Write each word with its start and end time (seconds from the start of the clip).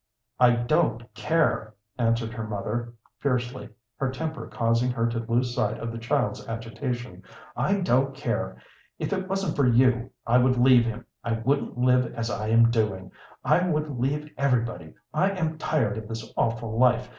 "I 0.39 0.55
don't 0.55 1.13
care," 1.13 1.75
answered 1.99 2.33
her 2.33 2.47
mother, 2.47 2.95
fiercely, 3.19 3.69
her 3.97 4.09
temper 4.09 4.47
causing 4.47 4.89
her 4.89 5.05
to 5.05 5.19
lose 5.19 5.53
sight 5.53 5.77
of 5.77 5.91
the 5.91 5.99
child's 5.99 6.43
agitation. 6.47 7.21
"I 7.55 7.81
don't 7.81 8.15
care. 8.15 8.57
If 8.97 9.13
it 9.13 9.29
wasn't 9.29 9.55
for 9.55 9.67
you, 9.67 10.09
I 10.25 10.39
would 10.39 10.57
leave 10.57 10.85
him. 10.85 11.05
I 11.23 11.33
wouldn't 11.33 11.77
live 11.77 12.15
as 12.15 12.31
I 12.31 12.47
am 12.47 12.71
doing. 12.71 13.11
I 13.45 13.63
would 13.69 13.99
leave 13.99 14.31
everybody. 14.39 14.95
I 15.13 15.29
am 15.33 15.59
tired 15.59 15.99
of 15.99 16.07
this 16.07 16.33
awful 16.35 16.79
life. 16.79 17.07